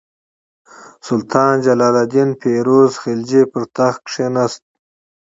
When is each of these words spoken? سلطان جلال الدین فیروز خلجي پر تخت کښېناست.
سلطان 1.07 1.53
جلال 1.65 1.95
الدین 2.03 2.29
فیروز 2.41 2.91
خلجي 3.03 3.41
پر 3.51 3.63
تخت 3.75 3.99
کښېناست. 4.09 4.61